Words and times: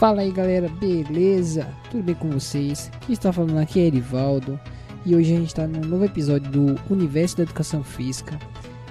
Fala 0.00 0.22
aí 0.22 0.32
galera, 0.32 0.66
beleza? 0.66 1.68
Tudo 1.90 2.02
bem 2.02 2.14
com 2.14 2.30
vocês? 2.30 2.90
Quem 3.04 3.12
está 3.12 3.30
falando 3.30 3.58
aqui 3.58 3.80
é 3.80 3.84
Erivaldo 3.84 4.58
e 5.04 5.14
hoje 5.14 5.34
a 5.34 5.36
gente 5.36 5.48
está 5.48 5.66
num 5.66 5.86
novo 5.86 6.06
episódio 6.06 6.50
do 6.50 6.80
Universo 6.88 7.36
da 7.36 7.42
Educação 7.42 7.84
Física. 7.84 8.38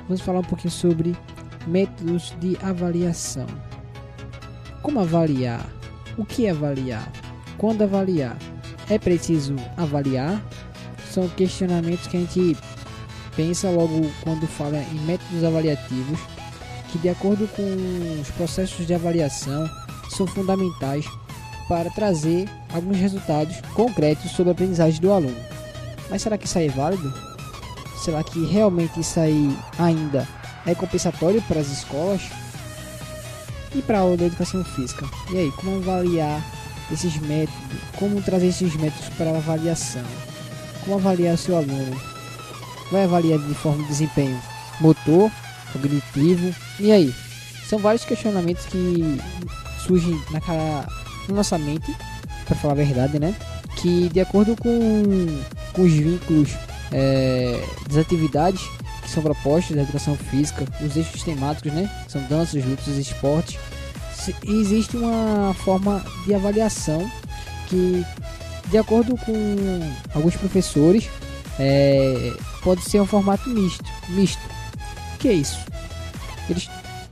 Vamos 0.07 0.21
falar 0.21 0.41
um 0.41 0.43
pouquinho 0.43 0.70
sobre 0.70 1.15
métodos 1.65 2.35
de 2.39 2.55
avaliação. 2.61 3.48
Como 4.84 4.99
avaliar? 4.99 5.67
O 6.15 6.23
que 6.23 6.48
avaliar? 6.48 7.12
Quando 7.57 7.81
avaliar? 7.81 8.37
É 8.87 8.99
preciso 8.99 9.55
avaliar? 9.77 10.39
São 11.09 11.27
questionamentos 11.29 12.05
que 12.05 12.17
a 12.17 12.20
gente 12.20 12.55
pensa 13.35 13.67
logo 13.71 13.99
quando 14.23 14.45
fala 14.45 14.77
em 14.77 14.99
métodos 15.07 15.43
avaliativos, 15.43 16.20
que 16.91 16.99
de 16.99 17.09
acordo 17.09 17.48
com 17.48 18.21
os 18.21 18.29
processos 18.29 18.85
de 18.85 18.93
avaliação 18.93 19.67
são 20.09 20.27
fundamentais 20.27 21.05
para 21.68 21.90
trazer 21.91 22.49
alguns 22.73 22.98
resultados 22.98 23.62
concretos 23.73 24.32
sobre 24.32 24.49
a 24.49 24.54
aprendizagem 24.54 24.99
do 24.99 25.12
aluno. 25.12 25.38
Mas 26.09 26.22
será 26.22 26.38
que 26.38 26.48
isso 26.48 26.58
aí 26.58 26.68
é 26.68 26.72
válido? 26.72 27.13
Será 28.04 28.23
que 28.23 28.44
realmente 28.45 28.99
isso 28.99 29.20
aí 29.20 29.55
ainda 29.77 30.27
é 30.66 30.74
compensatório 30.74 31.41
para 31.43 31.60
as 31.60 31.68
escolas? 31.68 32.21
E 33.76 33.84
para 33.84 33.99
a 33.99 34.01
aula 34.01 34.18
da 34.18 34.26
educação 34.26 34.63
física? 34.63 35.07
E 35.32 35.38
aí, 35.38 35.51
como 35.51 35.77
avaliar 35.77 36.44
esses 36.91 37.16
métodos? 37.18 37.79
Como 37.99 38.20
trazer 38.21 38.48
esses 38.48 38.76
métodos 38.76 39.10
para 39.10 39.29
a 39.29 39.38
avaliação? 39.38 40.04
Como 40.84 40.96
avaliar 40.96 41.38
seu 41.38 41.55
aluno? 41.55 41.96
Vai 42.91 43.04
avaliar 43.04 43.38
de 43.38 43.54
forma 43.54 43.84
de 43.84 43.90
desempenho 43.90 44.41
motor, 44.82 45.29
cognitivo? 45.71 46.55
E 46.79 46.91
aí? 46.91 47.13
São 47.68 47.77
vários 47.77 48.05
questionamentos 48.05 48.66
que 48.66 49.20
surgem 49.90 50.21
na, 50.29 50.40
cara, 50.40 50.87
na 51.27 51.35
nossa 51.35 51.57
mente, 51.57 51.95
para 52.45 52.55
falar 52.55 52.73
a 52.73 52.77
verdade, 52.77 53.20
né? 53.20 53.34
Que 53.77 54.07
de 54.09 54.20
acordo 54.20 54.55
com, 54.55 55.41
com 55.73 55.82
os 55.82 55.91
vínculos 55.91 56.51
é, 56.91 57.59
das 57.87 57.98
atividades 57.98 58.62
que 59.01 59.10
são 59.10 59.23
propostas 59.23 59.76
da 59.76 59.82
educação 59.82 60.15
física, 60.15 60.65
os 60.85 60.95
eixos 60.95 61.23
temáticos, 61.23 61.73
né? 61.73 61.90
São 62.07 62.21
danças, 62.27 62.63
lutas 62.63 62.87
esportes. 62.87 63.60
Existe 64.45 64.95
uma 64.95 65.56
forma 65.56 66.06
de 66.25 66.35
avaliação 66.35 67.09
que, 67.67 68.06
de 68.67 68.78
acordo 68.78 69.17
com 69.17 69.34
alguns 70.13 70.35
professores, 70.35 71.09
é, 71.57 72.34
pode 72.62 72.84
ser 72.84 73.01
um 73.01 73.07
formato 73.07 73.50
misto. 73.50 73.85
Misto. 74.09 74.41
O 75.16 75.17
que 75.17 75.29
é 75.29 75.34
isso? 75.34 75.57
Eles, 76.47 76.69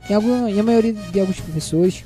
em, 0.08 0.14
alguma, 0.14 0.48
em 0.48 0.60
a 0.60 0.62
maioria 0.62 0.92
de 0.92 1.20
alguns 1.20 1.40
professores, 1.40 2.04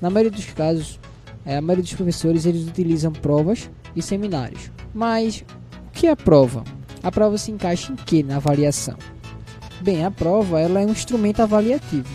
na 0.00 0.10
maioria 0.10 0.30
dos 0.30 0.46
casos, 0.46 0.98
é, 1.44 1.56
a 1.56 1.60
maioria 1.60 1.82
dos 1.82 1.94
professores 1.94 2.46
eles 2.46 2.66
utilizam 2.66 3.12
provas 3.12 3.70
e 3.94 4.02
seminários. 4.02 4.70
Mas 4.94 5.44
o 5.88 5.90
que 5.92 6.06
é 6.06 6.10
a 6.10 6.16
prova? 6.16 6.64
A 7.02 7.10
prova 7.10 7.38
se 7.38 7.50
encaixa 7.50 7.92
em 7.92 7.96
que 7.96 8.22
na 8.22 8.36
avaliação? 8.36 8.96
Bem, 9.80 10.04
a 10.04 10.10
prova 10.10 10.60
ela 10.60 10.80
é 10.80 10.86
um 10.86 10.90
instrumento 10.90 11.40
avaliativo. 11.40 12.08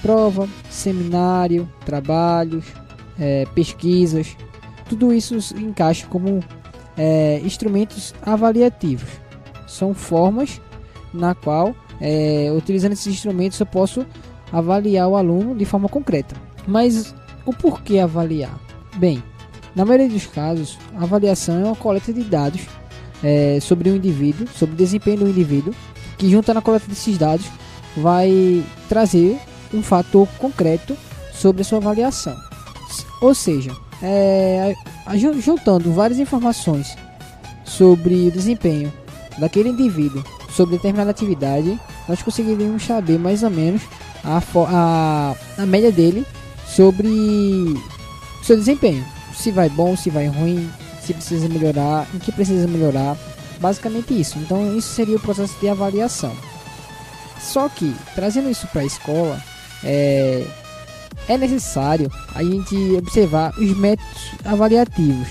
Prova, 0.00 0.48
seminário, 0.68 1.70
trabalhos, 1.84 2.64
é, 3.18 3.46
pesquisas, 3.54 4.36
tudo 4.88 5.12
isso 5.12 5.40
se 5.40 5.54
encaixa 5.54 6.06
como 6.08 6.42
é, 6.96 7.40
instrumentos 7.44 8.14
avaliativos. 8.22 9.08
São 9.66 9.94
formas 9.94 10.60
na 11.14 11.34
qual, 11.34 11.74
é, 12.00 12.52
utilizando 12.56 12.92
esses 12.92 13.06
instrumentos, 13.06 13.58
eu 13.60 13.66
posso 13.66 14.04
avaliar 14.52 15.08
o 15.08 15.16
aluno 15.16 15.54
de 15.54 15.64
forma 15.64 15.88
concreta. 15.88 16.34
Mas 16.66 17.14
o 17.44 17.52
porquê 17.52 17.98
avaliar? 17.98 18.58
Bem, 18.96 19.22
na 19.74 19.84
maioria 19.84 20.08
dos 20.08 20.26
casos, 20.26 20.78
a 20.96 21.04
avaliação 21.04 21.60
é 21.60 21.64
uma 21.64 21.76
coleta 21.76 22.12
de 22.12 22.22
dados 22.22 22.62
é, 23.22 23.58
sobre 23.60 23.90
o 23.90 23.96
indivíduo, 23.96 24.46
sobre 24.54 24.74
o 24.74 24.78
desempenho 24.78 25.18
do 25.18 25.28
indivíduo, 25.28 25.74
que 26.18 26.30
junto 26.30 26.52
na 26.52 26.60
coleta 26.60 26.86
desses 26.86 27.16
dados 27.16 27.46
vai 27.96 28.62
trazer 28.88 29.38
um 29.72 29.82
fator 29.82 30.28
concreto 30.38 30.96
sobre 31.32 31.62
a 31.62 31.64
sua 31.64 31.78
avaliação. 31.78 32.36
Ou 33.20 33.34
seja, 33.34 33.72
é, 34.02 34.74
juntando 35.40 35.92
várias 35.92 36.18
informações 36.18 36.96
sobre 37.64 38.28
o 38.28 38.30
desempenho 38.30 38.92
daquele 39.38 39.70
indivíduo 39.70 40.22
sobre 40.50 40.76
determinada 40.76 41.10
atividade, 41.10 41.80
nós 42.06 42.22
conseguiríamos 42.22 42.84
saber 42.84 43.18
mais 43.18 43.42
ou 43.42 43.50
menos 43.50 43.82
a, 44.22 44.42
a, 44.68 45.34
a 45.62 45.66
média 45.66 45.90
dele 45.90 46.26
sobre 46.74 47.08
seu 48.42 48.56
desempenho. 48.56 49.04
Se 49.34 49.50
vai 49.50 49.68
bom, 49.68 49.96
se 49.96 50.10
vai 50.10 50.26
ruim, 50.26 50.70
se 51.00 51.12
precisa 51.14 51.48
melhorar, 51.48 52.06
em 52.14 52.18
que 52.18 52.32
precisa 52.32 52.66
melhorar. 52.66 53.16
Basicamente 53.60 54.18
isso. 54.18 54.38
Então 54.38 54.76
isso 54.76 54.94
seria 54.94 55.16
o 55.16 55.20
processo 55.20 55.54
de 55.60 55.68
avaliação. 55.68 56.32
Só 57.40 57.68
que, 57.68 57.94
trazendo 58.14 58.50
isso 58.50 58.66
para 58.68 58.82
a 58.82 58.84
escola, 58.84 59.40
é, 59.84 60.46
é 61.28 61.36
necessário 61.36 62.10
a 62.34 62.42
gente 62.42 62.74
observar 62.96 63.52
os 63.58 63.76
métodos 63.76 64.30
avaliativos. 64.44 65.28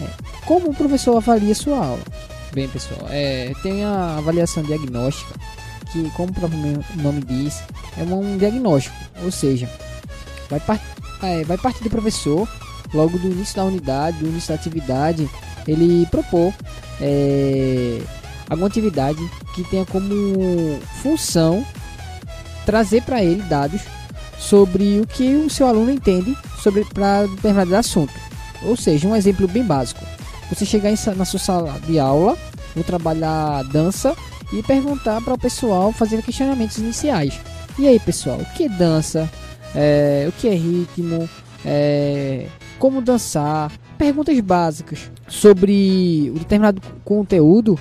É, 0.00 0.08
como 0.46 0.70
o 0.70 0.74
professor 0.74 1.16
avalia 1.16 1.54
sua 1.54 1.78
aula? 1.78 2.02
Bem, 2.52 2.68
pessoal, 2.68 3.00
é, 3.10 3.52
tem 3.62 3.84
a 3.84 4.16
avaliação 4.18 4.62
diagnóstica, 4.62 5.34
que, 5.90 6.08
como 6.10 6.30
o 6.30 6.34
próprio 6.34 6.84
nome 6.96 7.20
diz, 7.22 7.62
é 7.98 8.02
um 8.02 8.38
diagnóstico, 8.38 8.94
ou 9.24 9.30
seja, 9.30 9.68
vai, 10.48 10.60
part... 10.60 10.82
é, 11.22 11.44
vai 11.44 11.58
partir 11.58 11.82
do 11.82 11.90
professor, 11.90 12.48
logo 12.92 13.18
do 13.18 13.28
início 13.28 13.56
da 13.56 13.64
unidade, 13.64 14.18
do 14.18 14.28
início 14.28 14.48
da 14.48 14.54
atividade, 14.54 15.28
ele 15.66 16.06
propor 16.06 16.52
é, 17.00 18.00
alguma 18.48 18.68
atividade 18.68 19.20
que 19.54 19.64
tenha 19.64 19.84
como 19.86 20.80
função 21.02 21.64
trazer 22.64 23.02
para 23.02 23.22
ele 23.22 23.42
dados 23.42 23.80
sobre 24.38 25.00
o 25.00 25.06
que 25.06 25.34
o 25.36 25.50
seu 25.50 25.66
aluno 25.66 25.90
entende 25.90 26.36
sobre 26.62 26.84
para 26.84 27.26
determinado 27.26 27.76
assunto. 27.76 28.12
Ou 28.62 28.76
seja, 28.76 29.06
um 29.06 29.14
exemplo 29.14 29.46
bem 29.46 29.62
básico. 29.62 30.04
Você 30.48 30.64
chegar 30.64 30.90
em, 30.90 30.96
na 31.16 31.24
sua 31.24 31.38
sala 31.38 31.78
de 31.86 31.98
aula, 31.98 32.36
vou 32.74 32.84
trabalhar 32.84 33.62
dança 33.64 34.16
e 34.52 34.62
perguntar 34.62 35.20
para 35.20 35.34
o 35.34 35.38
pessoal 35.38 35.92
fazer 35.92 36.22
questionamentos 36.22 36.78
iniciais. 36.78 37.38
E 37.78 37.88
aí, 37.88 37.98
pessoal, 37.98 38.38
o 38.38 38.44
que 38.54 38.64
é 38.64 38.68
dança? 38.68 39.30
É, 39.74 40.26
o 40.28 40.32
que 40.32 40.48
é 40.48 40.54
ritmo, 40.54 41.28
é, 41.64 42.46
como 42.78 43.00
dançar, 43.00 43.72
perguntas 43.96 44.38
básicas 44.40 45.10
sobre 45.28 46.30
o 46.34 46.38
determinado 46.38 46.80
conteúdo 47.04 47.78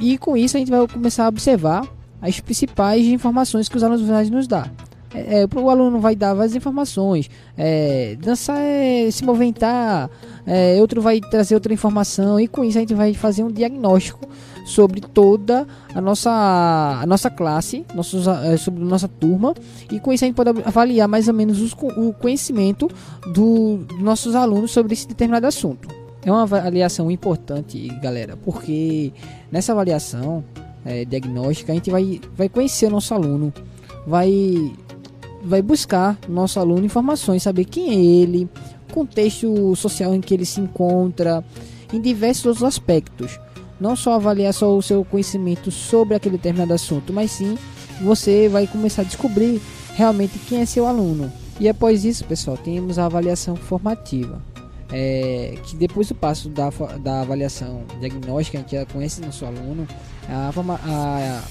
e 0.00 0.18
com 0.18 0.36
isso 0.36 0.56
a 0.56 0.60
gente 0.60 0.70
vai 0.70 0.86
começar 0.88 1.24
a 1.24 1.28
observar 1.28 1.86
as 2.20 2.40
principais 2.40 3.04
informações 3.06 3.68
que 3.68 3.76
os 3.76 3.82
alunos 3.82 4.30
nos 4.30 4.46
dar. 4.46 4.72
É, 5.16 5.42
é, 5.42 5.58
o 5.58 5.70
aluno 5.70 5.98
vai 5.98 6.14
dar 6.14 6.34
várias 6.34 6.54
informações. 6.54 7.30
É, 7.56 8.16
dançar 8.20 8.58
é 8.60 9.10
se 9.10 9.24
movimentar, 9.24 10.10
é, 10.46 10.76
outro 10.78 11.00
vai 11.00 11.20
trazer 11.20 11.54
outra 11.54 11.72
informação, 11.72 12.38
e 12.38 12.46
com 12.46 12.62
isso 12.62 12.76
a 12.76 12.82
gente 12.82 12.94
vai 12.94 13.14
fazer 13.14 13.42
um 13.42 13.50
diagnóstico 13.50 14.28
sobre 14.66 15.00
toda 15.00 15.66
a 15.94 16.00
nossa, 16.00 16.30
a 16.30 17.06
nossa 17.06 17.30
classe, 17.30 17.86
nossos, 17.94 18.26
eh, 18.26 18.56
sobre 18.56 18.82
nossa 18.82 19.06
turma, 19.06 19.54
e 19.90 20.00
com 20.00 20.12
isso 20.12 20.24
a 20.24 20.26
gente 20.26 20.34
pode 20.34 20.50
avaliar 20.64 21.06
mais 21.06 21.28
ou 21.28 21.34
menos 21.34 21.60
os, 21.60 21.72
o 21.72 22.12
conhecimento 22.12 22.90
do, 23.32 23.76
dos 23.76 24.00
nossos 24.00 24.34
alunos 24.34 24.72
sobre 24.72 24.92
esse 24.92 25.06
determinado 25.06 25.46
assunto. 25.46 25.88
É 26.24 26.32
uma 26.32 26.42
avaliação 26.42 27.08
importante, 27.08 27.86
galera, 28.02 28.36
porque 28.36 29.12
nessa 29.52 29.70
avaliação 29.70 30.42
é, 30.84 31.04
diagnóstica 31.04 31.70
a 31.70 31.74
gente 31.76 31.88
vai, 31.88 32.20
vai 32.36 32.48
conhecer 32.48 32.86
o 32.86 32.90
nosso 32.90 33.14
aluno, 33.14 33.54
vai, 34.04 34.72
vai 35.46 35.62
buscar 35.62 36.18
no 36.28 36.34
nosso 36.34 36.58
aluno 36.58 36.84
informações, 36.84 37.42
saber 37.42 37.64
quem 37.64 37.90
é 37.90 37.94
ele, 37.94 38.48
contexto 38.92 39.74
social 39.76 40.14
em 40.14 40.20
que 40.20 40.34
ele 40.34 40.44
se 40.44 40.60
encontra, 40.60 41.44
em 41.92 42.00
diversos 42.00 42.46
outros 42.46 42.64
aspectos 42.64 43.38
não 43.80 43.94
só 43.94 44.14
avaliar 44.14 44.52
só 44.52 44.74
o 44.76 44.82
seu 44.82 45.04
conhecimento 45.04 45.70
sobre 45.70 46.14
aquele 46.14 46.36
determinado 46.36 46.72
assunto, 46.72 47.12
mas 47.12 47.30
sim 47.30 47.56
você 48.00 48.48
vai 48.48 48.66
começar 48.66 49.02
a 49.02 49.04
descobrir 49.04 49.60
realmente 49.94 50.38
quem 50.38 50.60
é 50.60 50.66
seu 50.66 50.86
aluno. 50.86 51.32
E 51.58 51.68
após 51.68 52.04
isso, 52.04 52.24
pessoal, 52.24 52.56
temos 52.56 52.98
a 52.98 53.06
avaliação 53.06 53.56
formativa. 53.56 54.42
É, 54.92 55.58
que 55.64 55.74
depois 55.74 56.08
do 56.08 56.14
passo 56.14 56.48
da, 56.48 56.70
da 57.02 57.22
avaliação 57.22 57.82
diagnóstica, 57.98 58.58
a 58.58 58.60
gente 58.60 58.76
já 58.76 58.86
conhece 58.86 59.20
nosso 59.20 59.44
aluno, 59.44 59.86
a, 60.28 60.50
a, 60.84 61.42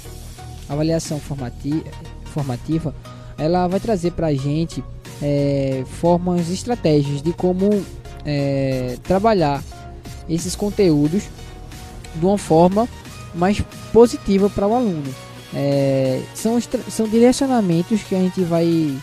a 0.70 0.74
avaliação 0.74 1.20
formativa 1.20 2.96
ela 3.38 3.68
vai 3.68 3.80
trazer 3.80 4.12
para 4.12 4.28
a 4.28 4.34
gente 4.34 4.84
é, 5.22 5.84
formas, 5.86 6.50
estratégias 6.50 7.22
de 7.22 7.34
como 7.34 7.70
é, 8.26 8.98
trabalhar 9.04 9.64
esses 10.30 10.56
conteúdos 10.56 11.24
de 12.16 12.26
uma 12.26 12.38
forma 12.38 12.88
mais 13.34 13.62
positiva 13.92 14.50
para 14.50 14.68
o 14.68 14.74
aluno. 14.74 15.14
É, 15.54 16.22
são, 16.34 16.60
são 16.90 17.08
direcionamentos 17.08 18.02
que 18.04 18.16
a 18.16 18.20
gente 18.20 18.42
vai 18.42 18.98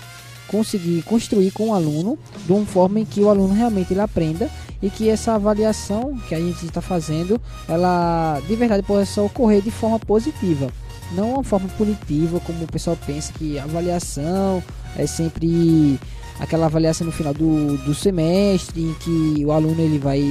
conseguir 0.48 1.02
construir 1.02 1.50
com 1.50 1.70
o 1.70 1.74
aluno 1.74 2.18
de 2.44 2.52
uma 2.52 2.66
forma 2.66 3.00
em 3.00 3.04
que 3.04 3.22
o 3.22 3.30
aluno 3.30 3.54
realmente 3.54 3.92
ele 3.92 4.00
aprenda 4.00 4.50
e 4.82 4.90
que 4.90 5.08
essa 5.08 5.34
avaliação 5.34 6.18
que 6.28 6.34
a 6.34 6.40
gente 6.40 6.66
está 6.66 6.82
fazendo, 6.82 7.40
ela 7.68 8.40
de 8.46 8.54
verdade 8.54 8.82
possa 8.82 9.22
ocorrer 9.22 9.62
de 9.62 9.70
forma 9.70 9.98
positiva, 9.98 10.70
não 11.14 11.34
uma 11.34 11.44
forma 11.44 11.68
punitiva 11.76 12.40
como 12.40 12.64
o 12.64 12.66
pessoal 12.66 12.96
pensa 13.06 13.32
que 13.32 13.58
avaliação 13.58 14.62
é 14.96 15.06
sempre 15.06 15.98
aquela 16.40 16.66
avaliação 16.66 17.06
no 17.06 17.12
final 17.12 17.32
do, 17.32 17.76
do 17.78 17.94
semestre 17.94 18.82
em 18.82 18.94
que 18.94 19.44
o 19.44 19.52
aluno 19.52 19.80
ele 19.80 19.98
vai 19.98 20.22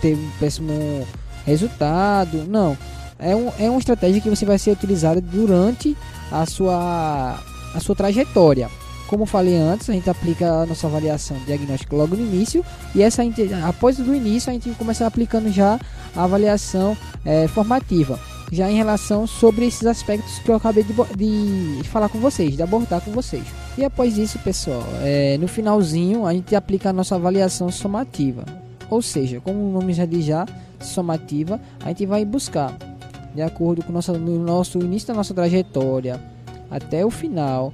ter 0.00 0.14
um 0.14 0.30
péssimo 0.38 1.06
resultado. 1.46 2.44
Não, 2.48 2.76
é, 3.18 3.34
um, 3.34 3.50
é 3.58 3.70
uma 3.70 3.78
estratégia 3.78 4.20
que 4.20 4.30
você 4.30 4.44
vai 4.44 4.58
ser 4.58 4.72
utilizada 4.72 5.20
durante 5.20 5.96
a 6.30 6.44
sua, 6.46 7.38
a 7.74 7.80
sua 7.80 7.94
trajetória. 7.94 8.68
Como 9.06 9.26
falei 9.26 9.56
antes, 9.56 9.88
a 9.90 9.92
gente 9.92 10.08
aplica 10.08 10.62
a 10.62 10.66
nossa 10.66 10.86
avaliação 10.86 11.36
diagnóstica 11.46 11.94
logo 11.94 12.16
no 12.16 12.22
início 12.22 12.64
e 12.94 13.02
essa 13.02 13.22
após 13.68 13.98
do 13.98 14.14
início 14.14 14.50
a 14.50 14.52
gente 14.52 14.70
começa 14.70 15.06
aplicando 15.06 15.52
já 15.52 15.78
a 16.16 16.24
avaliação 16.24 16.96
é, 17.24 17.46
formativa, 17.46 18.18
já 18.52 18.70
em 18.70 18.76
relação 18.76 19.26
sobre 19.26 19.66
esses 19.66 19.86
aspectos 19.86 20.38
que 20.38 20.50
eu 20.50 20.54
acabei 20.54 20.84
de, 20.84 20.94
de, 21.16 21.88
falar 21.88 22.08
com 22.08 22.18
vocês, 22.18 22.56
de 22.56 22.62
abordar 22.62 23.00
com 23.00 23.10
vocês. 23.10 23.44
E 23.76 23.84
após 23.84 24.16
isso, 24.18 24.38
pessoal, 24.38 24.84
é, 25.02 25.36
no 25.38 25.48
finalzinho 25.48 26.26
a 26.26 26.32
gente 26.32 26.54
aplica 26.54 26.90
a 26.90 26.92
nossa 26.92 27.14
avaliação 27.16 27.70
somativa, 27.70 28.44
ou 28.88 29.02
seja, 29.02 29.40
como 29.40 29.58
o 29.58 29.72
nome 29.72 29.92
já 29.92 30.04
diz 30.04 30.24
já, 30.24 30.46
somativa, 30.80 31.60
a 31.82 31.88
gente 31.88 32.06
vai 32.06 32.24
buscar 32.24 32.76
de 33.34 33.42
acordo 33.42 33.82
com 33.82 33.90
o 33.90 33.92
nosso, 33.92 34.12
no 34.12 34.38
nosso 34.38 34.78
início 34.78 35.08
da 35.08 35.14
nossa 35.14 35.34
trajetória 35.34 36.20
até 36.70 37.04
o 37.04 37.10
final, 37.10 37.72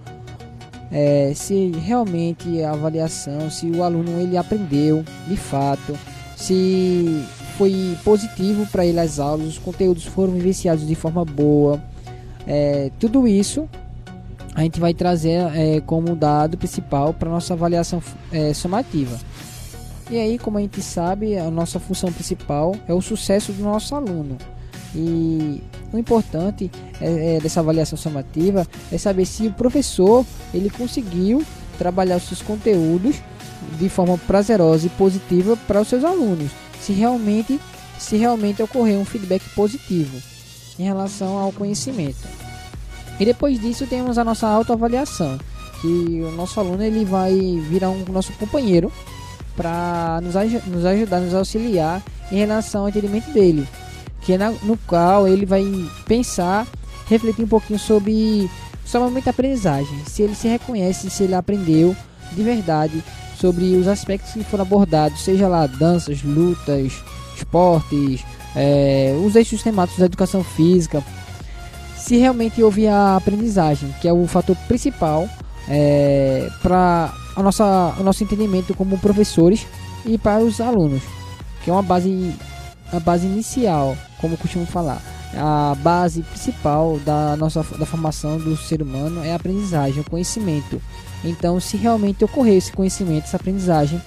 é, 0.91 1.33
se 1.35 1.71
realmente 1.85 2.63
a 2.63 2.73
avaliação, 2.73 3.51
se 3.51 3.71
o 3.71 3.83
aluno 3.83 4.19
ele 4.21 4.37
aprendeu 4.37 5.05
de 5.29 5.37
fato, 5.37 5.97
se 6.37 7.25
foi 7.61 7.95
positivo 8.03 8.67
para 8.73 8.87
ele 8.87 8.99
as 8.99 9.19
aulas, 9.19 9.47
os 9.47 9.59
conteúdos 9.59 10.07
foram 10.07 10.33
vivenciados 10.33 10.87
de 10.87 10.95
forma 10.95 11.27
boa, 11.27 11.79
é, 12.47 12.91
tudo 12.99 13.29
isso 13.29 13.69
a 14.55 14.63
gente 14.63 14.81
vai 14.81 14.95
trazer 14.95 15.43
é, 15.55 15.79
como 15.83 16.17
dado 16.17 16.57
principal 16.57 17.13
para 17.13 17.29
nossa 17.29 17.53
avaliação 17.53 18.03
é, 18.33 18.55
somativa. 18.55 19.19
E 20.11 20.19
aí, 20.19 20.39
como 20.39 20.57
a 20.57 20.63
gente 20.63 20.81
sabe, 20.81 21.37
a 21.37 21.51
nossa 21.51 21.79
função 21.79 22.11
principal 22.11 22.75
é 22.89 22.95
o 22.95 23.03
sucesso 23.03 23.53
do 23.53 23.63
nosso 23.63 23.95
aluno. 23.95 24.39
E 24.95 25.63
o 25.93 25.99
importante 25.99 26.71
é, 26.99 27.37
é, 27.37 27.41
dessa 27.41 27.61
avaliação 27.61 27.99
somativa 27.99 28.67
é 28.91 28.97
saber 28.97 29.27
se 29.27 29.49
o 29.49 29.53
professor 29.53 30.25
ele 30.55 30.71
conseguiu 30.71 31.45
trabalhar 31.77 32.17
os 32.17 32.23
seus 32.23 32.41
conteúdos 32.41 33.17
de 33.79 33.89
forma 33.91 34.17
prazerosa 34.17 34.87
e 34.87 34.91
positiva 34.91 35.59
para 35.67 35.83
os 35.83 35.89
seus 35.89 36.05
alunos. 36.05 36.70
Se 36.81 36.93
realmente, 36.93 37.61
se 37.99 38.17
realmente 38.17 38.63
ocorrer 38.63 38.99
um 38.99 39.05
feedback 39.05 39.43
positivo 39.55 40.21
em 40.79 40.85
relação 40.85 41.39
ao 41.39 41.53
conhecimento. 41.53 42.27
E 43.19 43.25
depois 43.25 43.61
disso 43.61 43.87
temos 43.87 44.17
a 44.17 44.25
nossa 44.25 44.49
autoavaliação, 44.49 45.39
que 45.81 46.23
o 46.23 46.31
nosso 46.33 46.59
aluno 46.59 46.83
ele 46.83 47.05
vai 47.05 47.35
virar 47.69 47.91
um 47.91 48.05
nosso 48.11 48.33
companheiro 48.33 48.91
para 49.55 50.21
nos, 50.23 50.35
nos 50.67 50.85
ajudar, 50.87 51.21
nos 51.21 51.35
auxiliar 51.35 52.03
em 52.33 52.37
relação 52.37 52.83
ao 52.83 52.89
entendimento 52.89 53.31
dele 53.31 53.67
que 54.21 54.35
é 54.35 54.39
na, 54.39 54.51
no 54.63 54.77
qual 54.87 55.27
ele 55.27 55.47
vai 55.47 55.65
pensar, 56.07 56.67
refletir 57.09 57.45
um 57.45 57.49
pouquinho 57.49 57.79
sobre 57.79 58.51
somente 58.85 59.29
a 59.29 59.31
aprendizagem, 59.31 60.05
se 60.07 60.23
ele 60.23 60.35
se 60.35 60.49
reconhece, 60.49 61.11
se 61.11 61.23
ele 61.23 61.35
aprendeu 61.35 61.97
de 62.33 62.43
verdade 62.43 63.03
sobre 63.41 63.77
os 63.77 63.89
aspectos 63.89 64.33
que 64.33 64.45
foram 64.45 64.63
abordados, 64.63 65.23
seja 65.23 65.49
lá 65.49 65.67
danças, 65.67 66.23
lutas, 66.23 66.93
esportes, 67.37 68.25
é, 68.55 69.19
os 69.25 69.35
eixos 69.35 69.63
temáticos 69.63 70.01
da 70.01 70.07
educação 70.07 70.45
física, 70.45 71.03
se 71.97 72.17
realmente 72.17 72.63
houve 72.63 72.87
a 72.87 73.17
aprendizagem, 73.17 73.95
que 74.01 74.09
é 74.09 74.13
o 74.13 74.27
fator 74.27 74.57
principal 74.69 75.29
é, 75.69 76.49
para 76.63 77.15
a 77.37 77.43
nossa, 77.43 77.95
o 77.99 78.03
nosso 78.03 78.23
entendimento 78.23 78.75
como 78.75 78.99
professores 78.99 79.67
e 80.05 80.19
para 80.19 80.43
os 80.43 80.61
alunos, 80.61 81.03
que 81.63 81.71
é 81.71 81.73
uma 81.73 81.83
base 81.83 82.35
a 82.93 82.99
base 82.99 83.27
inicial, 83.27 83.97
como 84.21 84.37
costumo 84.37 84.67
falar. 84.67 85.01
A 85.35 85.77
base 85.81 86.23
principal 86.23 86.99
da 87.05 87.37
nossa 87.37 87.63
da 87.79 87.87
formação 87.87 88.39
do 88.39 88.57
ser 88.57 88.83
humano 88.83 89.25
é 89.25 89.33
a 89.33 89.37
aprendizagem, 89.37 90.01
o 90.01 90.11
conhecimento. 90.11 90.81
Então, 91.25 91.61
se 91.61 91.77
realmente 91.77 92.25
ocorrer 92.25 92.57
esse 92.57 92.73
conhecimento, 92.73 93.25
essa 93.25 93.37
aprendizagem 93.37 94.01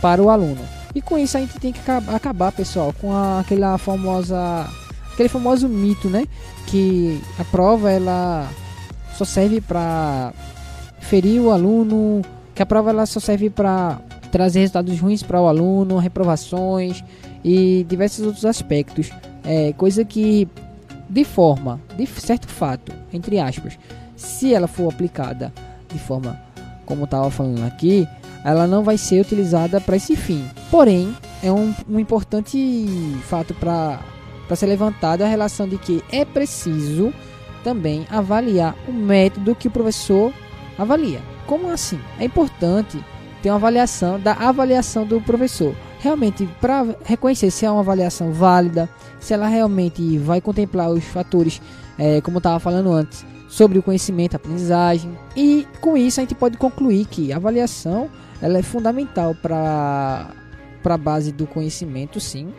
para 0.00 0.22
o 0.22 0.30
aluno. 0.30 0.60
E 0.94 1.02
com 1.02 1.18
isso 1.18 1.36
a 1.36 1.40
gente 1.40 1.58
tem 1.60 1.72
que 1.72 1.80
acabar, 2.14 2.50
pessoal, 2.52 2.94
com 3.00 3.12
a, 3.12 3.40
aquela 3.40 3.76
famosa 3.78 4.68
aquele 5.12 5.28
famoso 5.28 5.68
mito, 5.68 6.08
né, 6.08 6.24
que 6.66 7.20
a 7.38 7.44
prova 7.44 7.90
ela 7.90 8.48
só 9.16 9.24
serve 9.24 9.60
para 9.60 10.32
ferir 11.00 11.40
o 11.42 11.50
aluno, 11.50 12.22
que 12.54 12.62
a 12.62 12.66
prova 12.66 12.88
ela 12.88 13.04
só 13.04 13.20
serve 13.20 13.50
para 13.50 14.00
trazer 14.30 14.60
resultados 14.60 14.98
ruins 14.98 15.22
para 15.22 15.40
o 15.40 15.46
aluno, 15.46 15.98
reprovações, 15.98 17.04
e 17.44 17.84
diversos 17.88 18.24
outros 18.24 18.44
aspectos. 18.44 19.10
É, 19.44 19.72
coisa 19.74 20.04
que, 20.04 20.48
de 21.10 21.24
forma, 21.24 21.80
de 21.96 22.06
certo 22.06 22.46
fato, 22.46 22.92
entre 23.12 23.40
aspas, 23.40 23.76
se 24.14 24.54
ela 24.54 24.68
for 24.68 24.88
aplicada 24.92 25.52
de 25.92 25.98
forma 25.98 26.40
como 26.86 27.04
estava 27.04 27.28
falando 27.30 27.64
aqui, 27.64 28.06
ela 28.44 28.66
não 28.66 28.84
vai 28.84 28.96
ser 28.96 29.20
utilizada 29.20 29.80
para 29.80 29.96
esse 29.96 30.14
fim. 30.14 30.48
Porém, 30.70 31.14
é 31.42 31.50
um, 31.50 31.74
um 31.88 31.98
importante 31.98 32.86
fato 33.28 33.52
para 33.54 34.00
ser 34.54 34.66
levantado 34.66 35.22
a 35.22 35.26
relação 35.26 35.68
de 35.68 35.78
que 35.78 36.02
é 36.12 36.24
preciso 36.24 37.12
também 37.64 38.06
avaliar 38.08 38.76
o 38.88 38.92
método 38.92 39.54
que 39.54 39.68
o 39.68 39.70
professor 39.70 40.32
avalia. 40.78 41.20
Como 41.46 41.68
assim? 41.70 42.00
É 42.18 42.24
importante 42.24 43.04
ter 43.42 43.50
uma 43.50 43.56
avaliação 43.56 44.18
da 44.18 44.32
avaliação 44.32 45.04
do 45.04 45.20
professor 45.20 45.74
realmente 46.00 46.48
para 46.60 46.86
reconhecer 47.04 47.50
se 47.50 47.66
é 47.66 47.70
uma 47.70 47.80
avaliação 47.80 48.32
válida, 48.32 48.88
se 49.20 49.34
ela 49.34 49.46
realmente 49.46 50.18
vai 50.18 50.40
contemplar 50.40 50.90
os 50.90 51.04
fatores, 51.04 51.60
é, 51.98 52.20
como 52.22 52.36
eu 52.36 52.40
estava 52.40 52.58
falando 52.58 52.90
antes, 52.90 53.24
sobre 53.48 53.78
o 53.78 53.82
conhecimento, 53.82 54.34
a 54.34 54.36
aprendizagem. 54.36 55.16
E 55.36 55.66
com 55.80 55.96
isso 55.96 56.18
a 56.18 56.22
gente 56.22 56.34
pode 56.34 56.56
concluir 56.56 57.04
que 57.06 57.32
a 57.32 57.36
avaliação 57.36 58.08
ela 58.40 58.58
é 58.58 58.62
fundamental 58.62 59.34
para 59.34 60.32
a 60.82 60.96
base 60.96 61.32
do 61.32 61.46
conhecimento, 61.46 62.18
sim, 62.18 62.50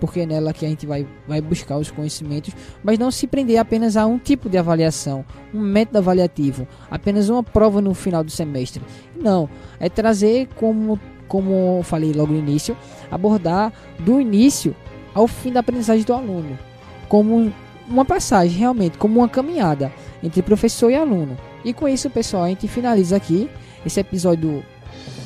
porque 0.00 0.20
é 0.20 0.26
nela 0.26 0.52
que 0.52 0.64
a 0.64 0.68
gente 0.68 0.86
vai, 0.86 1.04
vai 1.26 1.40
buscar 1.40 1.76
os 1.78 1.90
conhecimentos, 1.90 2.54
mas 2.82 2.96
não 2.96 3.10
se 3.10 3.26
prender 3.26 3.58
apenas 3.58 3.96
a 3.96 4.06
um 4.06 4.18
tipo 4.18 4.48
de 4.48 4.56
avaliação, 4.56 5.24
um 5.52 5.60
método 5.60 5.98
avaliativo, 5.98 6.68
apenas 6.88 7.28
uma 7.28 7.42
prova 7.42 7.80
no 7.80 7.92
final 7.92 8.22
do 8.22 8.30
semestre. 8.30 8.82
Não, 9.20 9.48
é 9.80 9.88
trazer 9.88 10.48
como 10.54 11.00
como 11.28 11.82
falei 11.82 12.12
logo 12.12 12.32
no 12.32 12.38
início, 12.38 12.76
abordar 13.10 13.72
do 13.98 14.20
início 14.20 14.74
ao 15.14 15.26
fim 15.26 15.52
da 15.52 15.60
aprendizagem 15.60 16.04
do 16.04 16.12
aluno, 16.12 16.58
como 17.08 17.50
uma 17.88 18.04
passagem 18.04 18.58
realmente, 18.58 18.98
como 18.98 19.20
uma 19.20 19.28
caminhada 19.28 19.90
entre 20.22 20.42
professor 20.42 20.90
e 20.90 20.96
aluno. 20.96 21.38
E 21.64 21.72
com 21.72 21.88
isso, 21.88 22.10
pessoal, 22.10 22.42
a 22.44 22.48
gente 22.48 22.68
finaliza 22.68 23.16
aqui 23.16 23.48
esse 23.84 23.98
episódio 24.00 24.64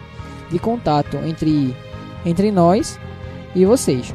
de 0.51 0.59
contato 0.59 1.19
entre, 1.19 1.77
entre 2.25 2.51
nós 2.51 2.99
e 3.55 3.67
vocês. 3.67 4.15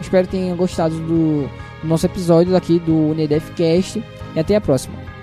Espero 0.00 0.26
que 0.26 0.32
tenham 0.36 0.56
gostado 0.56 0.94
do 1.00 1.48
nosso 1.82 2.04
episódio 2.04 2.54
aqui 2.54 2.78
do 2.78 2.94
Unidefcast 2.94 4.04
e 4.34 4.38
até 4.38 4.56
a 4.56 4.60
próxima. 4.60 5.15